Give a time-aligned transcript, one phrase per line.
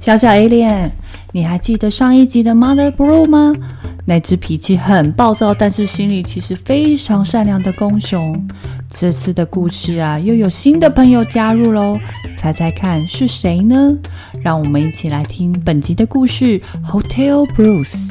[0.00, 0.90] 小小 A 脸
[1.32, 3.54] 你还记得上一集的 Mother Blue 吗？
[4.04, 8.48] 那只脾气很暴躁，但是心里其实非常善良的公熊。
[8.88, 11.98] 这次的故事啊，又有新的朋友加入喽，
[12.36, 13.98] 猜猜看是谁呢？
[14.40, 18.08] 让我们一起来听本集的故事《Hotel Bruce》。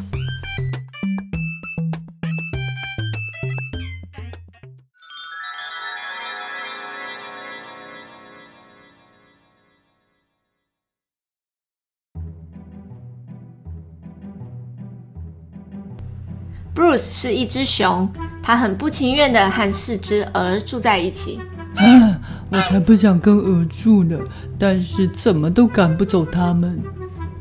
[16.75, 18.07] Bruce 是一只熊，
[18.43, 21.39] 他很不情愿的和四只鹅住在一起。
[21.75, 24.19] 啊，我才不想跟鹅住呢，
[24.59, 26.77] 但是怎么都赶不走他们。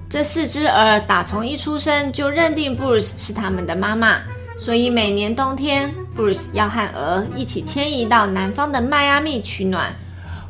[0.08, 4.18] 这四只鹅打从一出生就认定 Bruce 是他们的妈妈，
[4.56, 9.92] 所以每年冬天，Bruce 要和鹅一起迁移到南方的迈阿密取暖。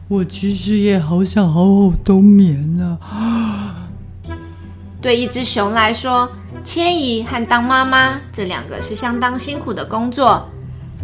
[0.08, 2.98] 我其实也好想好好冬眠呢。
[3.00, 3.73] 啊，
[5.04, 6.26] 对一只熊来说，
[6.64, 10.48] 迁移和当妈妈这两个是相当辛苦的工作，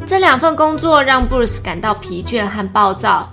[0.06, 3.30] 这两份工作让 Bruce 感到疲倦和暴躁。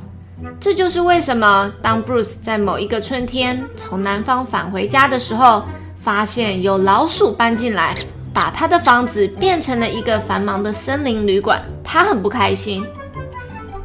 [0.60, 5.64] 这就是为什么当 Bruce 在某一个春天从南方返回家的时候，
[5.95, 7.95] 发现有老鼠搬进来，
[8.34, 12.86] 把他的房子变成了一个繁忙的森林旅馆，他很不开心。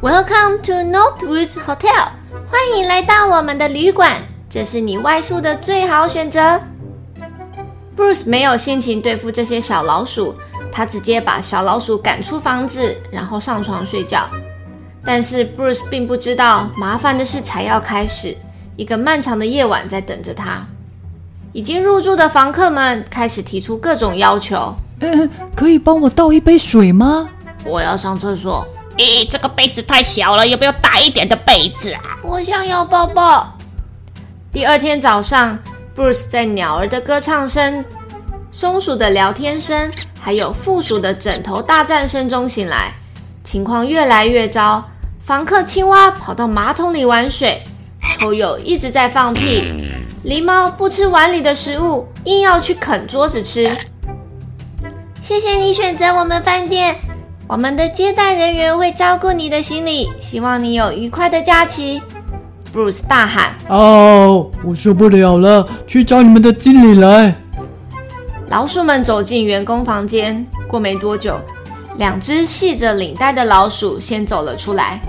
[0.01, 2.09] Welcome to Northwoods Hotel，
[2.49, 4.17] 欢迎来到我们的旅馆，
[4.49, 6.59] 这是你外宿的最好选择。
[7.95, 10.35] Bruce 没有心情对付这些小老鼠，
[10.71, 14.27] 他直接把小老鼠赶出房子，然后上床睡觉。
[15.05, 18.35] 但是 Bruce 并不知道，麻烦的事才要开始，
[18.75, 20.65] 一个漫长的夜晚在等着他。
[21.51, 27.29] 已经入住的房客们开始提出各种要求：“嗯， 可以帮我倒一杯水吗？
[27.63, 28.65] 我要上厕所。
[28.97, 32.01] 咦，这个杯子太小了，有没有大一点的杯子啊？
[32.23, 33.55] 我想要抱抱。”
[34.51, 35.59] 第二天早上。
[35.95, 37.85] Bruce 在鸟儿的歌唱声、
[38.51, 42.91] 松鼠的聊天声，还有负鼠的枕头大战声中醒来，
[43.43, 44.83] 情况越来越糟。
[45.21, 47.61] 房客青蛙跑到马桶里玩水，
[48.17, 49.63] 臭鼬一直在放屁，
[50.25, 53.71] 狸猫不吃碗里的食物，硬要去啃桌子吃。
[55.21, 56.95] 谢谢你选择我们饭店，
[57.47, 62.01] 我们的接待人员会照顾你的行李，希望你有愉快的假期。
[62.73, 65.67] Bruce 大喊：“哦，我受不了了！
[65.85, 67.35] 去找你们的经理来！”
[68.49, 70.45] 老鼠们走进员工房间。
[70.67, 71.39] 过没多久，
[71.97, 74.99] 两只系着领带的老鼠先走了出来。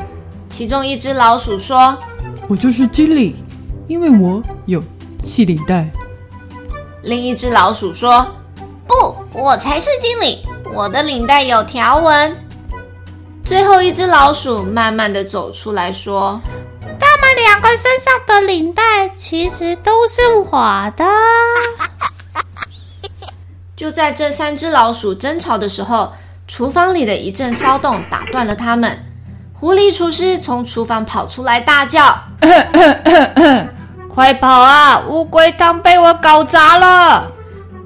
[0.51, 1.97] 其中一只老鼠说
[2.49, 3.37] ：“我就是经理，
[3.89, 4.83] 因为我有
[5.21, 5.89] 系领带。”
[7.03, 8.27] 另一只老鼠说
[8.87, 8.95] ：“不，
[9.33, 10.41] 我才是经理，
[10.75, 12.37] 我的领带有条纹。”
[13.43, 16.39] 最后一只老鼠慢慢的走出来说。
[17.55, 21.05] 两个身上的领带其实都是我的。
[23.77, 26.13] 就在这三只老鼠争吵的时候，
[26.49, 28.99] 厨房里的一阵骚动打断了他们。
[29.53, 32.19] 狐狸厨师从厨房跑出来，大叫：
[34.13, 34.99] “快跑啊！
[35.09, 37.31] 乌龟汤被我搞砸了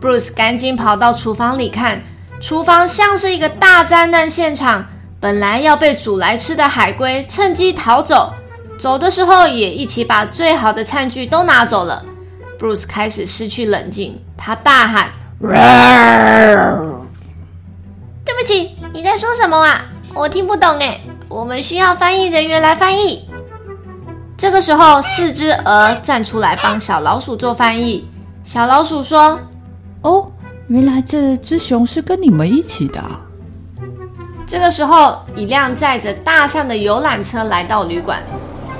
[0.01, 2.03] ！”Bruce 赶紧跑到厨房里看，
[2.41, 4.87] 厨房像是一个大灾难现场。
[5.21, 8.33] 本来要被煮来吃的海龟趁机逃走。
[8.79, 12.05] 走的时候也一起把最好的餐具都拿走了。
[12.59, 15.11] Bruce 开始失去冷静，他大喊
[18.25, 19.85] ：“对不起，你在说什么啊？
[20.15, 23.29] 我听不懂哎，我们需要翻译人员来翻译。”
[24.39, 28.09] 这个时候，四只鹅站出来帮小老鼠做翻译。
[28.45, 29.39] 小老鼠说
[30.03, 30.31] ：“哦，
[30.69, 33.03] 原来这只熊是跟你们一起的。”
[34.47, 38.23] 这个时候，一辆载着大象的游览车来到旅馆。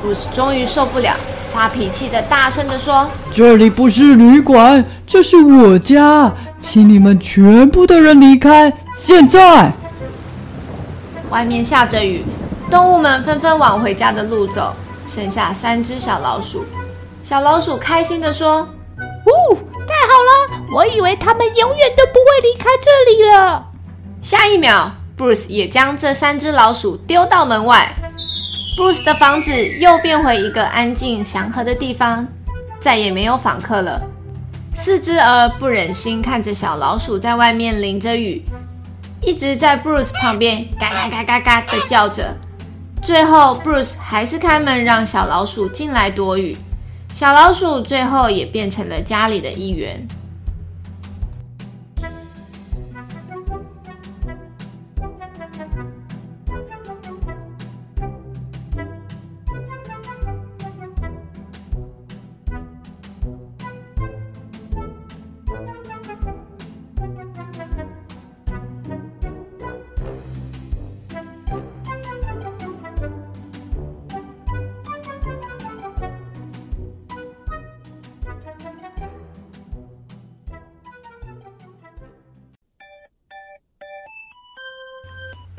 [0.03, 1.15] Bruce 终于受不了，
[1.53, 9.73] 发脾气的大声地说：“这里不是旅馆，这是我家，请你们全部的人离开，现在！”
[11.31, 12.25] 外面下着雨，
[12.71, 14.73] 动物们纷纷往回家的路走，
[15.07, 16.65] 剩下三只小老鼠。
[17.23, 18.67] 小老鼠开心地说
[19.27, 20.63] ：“呜，太好了！
[20.73, 23.67] 我以为他们永远都不会离开这里了。”
[24.23, 27.95] 下一秒 Bruce 也将这三只老鼠丢到门外。
[28.79, 32.25] Bruce 的房子又变回一个安静祥和的地方，
[32.79, 34.01] 再也没有访客了。
[34.77, 38.41] 四只鹅不忍心看着小老鼠在外面淋着雨，
[39.21, 42.33] 一直在 Bruce 旁边嘎嘎嘎嘎嘎的叫着。
[43.03, 46.57] 最后，Bruce 还是开门让小老鼠进来躲雨。
[47.13, 50.07] 小老鼠最后也变成了家里的一员。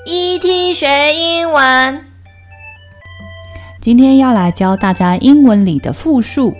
[0.05, 2.01] ET 学英文，
[3.81, 6.53] 今天要来教大家英文里的复数。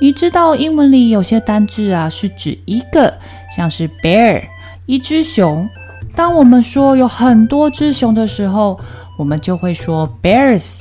[0.00, 3.14] 你知道英文里有些单字啊，是指一个，
[3.54, 4.42] 像是 bear，
[4.86, 5.68] 一只熊。
[6.16, 8.78] 当我们说有很多只熊的时候，
[9.16, 10.78] 我们就会说 bears，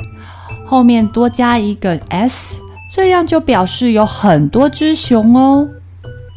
[0.65, 2.59] 后面多加一个 s，
[2.89, 5.67] 这样就表示有很多只熊哦。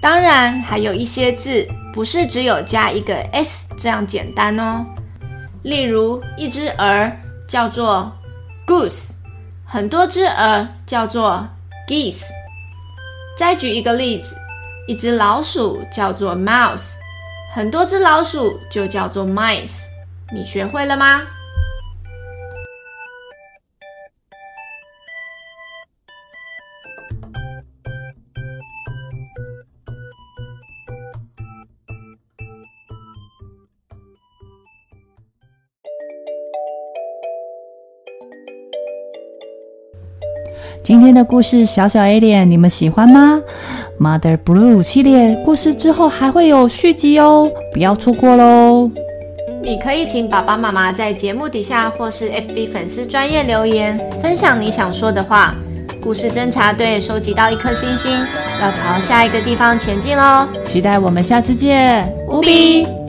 [0.02, 4.84] 当然，还有一些字不是只有加一个 s 这样简单哦。
[5.62, 7.12] 例如，一只鹅
[7.46, 8.12] 叫做
[8.66, 9.10] goose，
[9.64, 11.48] 很多只鹅叫做
[11.88, 12.26] geese。
[13.36, 14.36] 再举一个例子，
[14.88, 16.96] 一只老鼠叫做 mouse，
[17.54, 19.82] 很多只老鼠就叫做 mice。
[20.32, 21.22] 你学会了吗？
[40.82, 43.40] 今天的故事小小 Alien，你们喜欢吗
[44.00, 48.90] ？Mother Blue 系列故事之后还会有续集哦，不要错过喽！
[49.62, 55.54] 你可以请爸爸妈妈在节目底下或是 FB 粉丝专业留言，分享你想说的话。
[56.02, 58.10] 故事侦查队收集到一颗星星，
[58.60, 60.48] 要朝下一个地方前进喽！
[60.66, 63.01] 期待我们下次见，无比。